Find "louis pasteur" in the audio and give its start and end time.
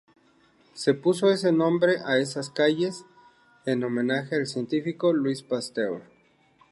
5.13-6.01